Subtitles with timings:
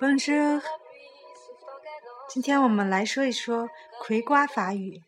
[0.00, 0.62] Bonjour，
[2.26, 3.68] 今天我们来说一说
[4.00, 5.02] 葵瓜法语。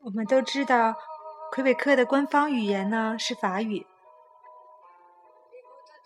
[0.00, 0.96] 我们都知道，
[1.50, 3.86] 魁北克的官方语言呢是法语，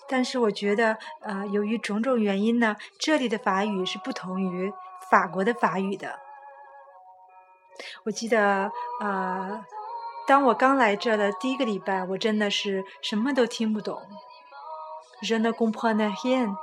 [0.07, 4.73] 但是我觉得，呃，由于种种原因呢，这里的法语是不同于
[5.11, 6.19] 法国的法语的。
[8.05, 8.71] 我记得，
[9.01, 9.65] 呃，
[10.27, 14.03] 当我刚来这的第一个礼拜，我真的是什么都听不懂。
[15.23, 16.57] Je ne comprends rien，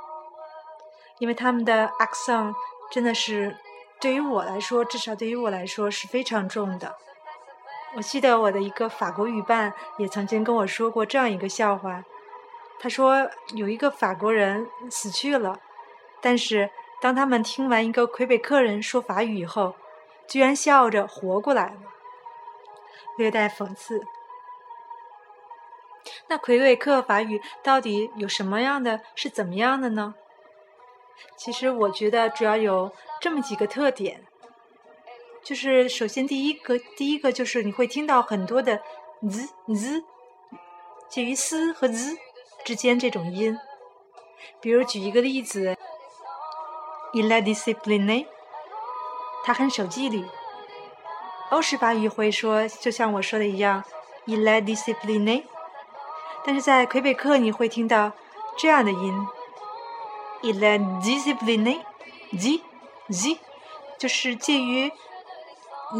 [1.18, 2.54] 因为他们的 accent
[2.90, 3.58] 真的是
[4.00, 6.96] 对于我来说，至少对于我来说是非常重的。
[7.96, 12.04] 我记得我的一个法国语伴也曾经跟我说过这样一个笑话，
[12.78, 15.58] 他说有一个法国人死去了，
[16.20, 16.68] 但是
[17.00, 19.74] 当他们听完一个魁北克人说法语以后，
[20.28, 21.80] 居然笑着活过来了，
[23.16, 24.04] 略带讽刺。
[26.28, 30.14] 那魁北克法语到底有什么样的是怎么样的呢？
[31.38, 34.26] 其实我觉得主要有这么几个特点，
[35.46, 38.82] 就是首先第一个，第一个就是你会听到很多的
[39.30, 40.02] z z，
[41.08, 42.18] 介于 s 和 z
[42.64, 43.56] 之间这种音。
[44.60, 45.76] 比如举一个例子
[47.12, 48.26] ，il est discipliné，
[49.44, 50.24] 他很守纪律。
[51.50, 53.84] 欧式法语会说，就像我说的一样
[54.26, 55.44] ，il est discipliné。
[56.44, 58.10] 但是在魁北克，你会听到
[58.58, 59.14] 这样的音
[60.42, 62.62] ：il est discipliné，z
[63.10, 63.38] z，
[63.96, 64.90] 就是介于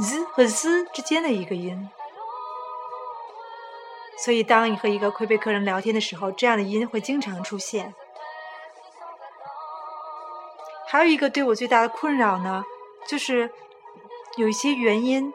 [0.01, 1.91] z 和 z 之间的一个音。
[4.19, 7.95] 所以，当你和一个魁北克人聊天的时候，这样的音会经常出现。
[10.87, 12.65] 还有一个对我最大的困扰呢，
[13.07, 13.51] 就是
[14.37, 15.33] 有一些元音，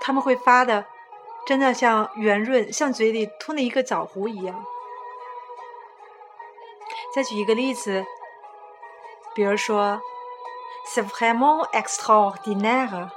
[0.00, 0.86] 他们会发的。
[1.46, 4.64] 真的像圆润，像嘴里吞了一个枣核一样。
[7.12, 8.04] 再举一个例子，
[9.34, 10.00] 比如说
[10.86, 13.10] ，c'est vraiment extraordinaire。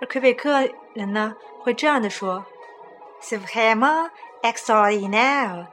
[0.00, 2.44] 而魁北克人呢，会这样的说
[3.20, 4.10] ，c'est vraiment
[4.42, 5.66] extraordinaire。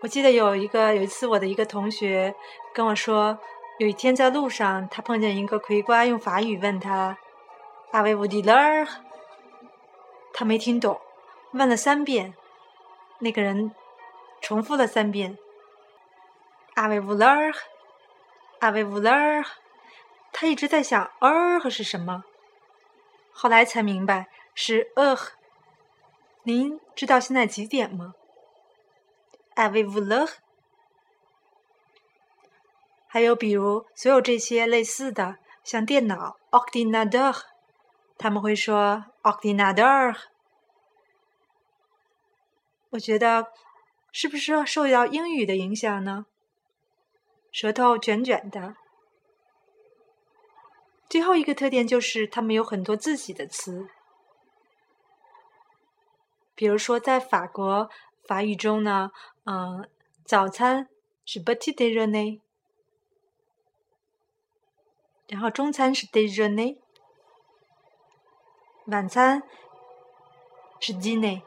[0.00, 2.34] 我记得有一个有一次，我的一个同学
[2.74, 3.38] 跟我说，
[3.78, 7.16] 有一天在路上，他碰见一个葵瓜，用法语问他。
[7.92, 8.86] 阿维乌迪勒尔，
[10.34, 11.00] 他没听懂，
[11.52, 12.34] 问了三遍，
[13.20, 13.74] 那个人
[14.40, 15.38] 重复了三遍。
[16.76, 17.54] 阿维乌勒尔，
[18.60, 19.42] 阿维乌勒尔，
[20.30, 22.22] 他一直在想尔和是什么，
[23.32, 25.16] 后来才明白是呃。
[26.42, 28.12] 您知道现在几点吗？
[29.54, 30.28] 阿维乌勒。
[33.06, 37.34] 还有比如所有这些类似的，像电脑 o r d i n a t e r。
[38.18, 40.14] 他们会说 o r d i n a t e r
[42.90, 43.46] 我觉得
[44.12, 46.26] 是不是受到英语的影响呢？
[47.58, 48.76] 舌头卷卷的。
[51.08, 53.88] 最后一个特点就是他们有很多自己的词，
[56.54, 57.88] 比如说在法国
[58.26, 59.10] 法语中呢，
[59.46, 59.88] 嗯，
[60.22, 60.90] 早餐
[61.24, 62.42] 是 “petit déjeuner”，
[65.28, 66.76] 然后中餐是 “déjeuner”。
[68.84, 69.42] 晚餐
[70.78, 71.40] 是 dinner，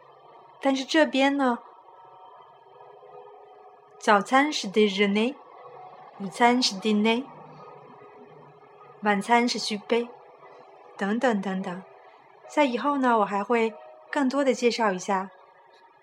[0.60, 1.60] 但是这边呢，
[4.00, 5.36] 早餐是 déjeuner，
[6.20, 7.26] 午餐是 dîner，
[9.04, 10.08] 晚餐是 souper，
[10.98, 11.84] 等等等等。
[12.50, 13.74] 在以后呢，我还会
[14.12, 15.32] 更多的介绍一下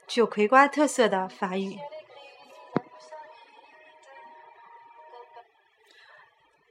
[0.06, 1.78] 具有葵瓜特色的法语。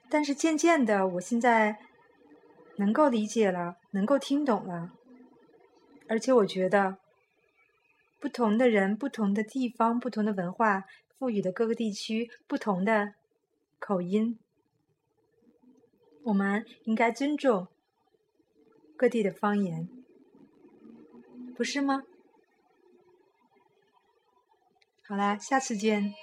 [0.09, 1.77] 但是渐渐的，我现在。
[2.77, 4.89] 能够理解了，能够听懂了，
[6.09, 6.97] 而且我觉得，
[8.19, 10.83] 不同的人、不同的地方、不同的文化，
[11.17, 13.13] 赋予的各个地区不同的
[13.87, 14.39] 口音，
[16.23, 17.67] 我们应该尊重
[18.97, 19.87] 各地的方言，
[21.55, 22.01] 不是吗？
[25.07, 26.15] 好啦，下次见。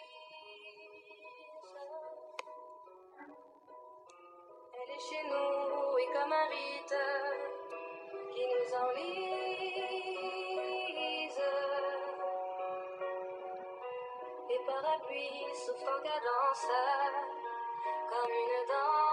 [18.13, 19.12] camino down.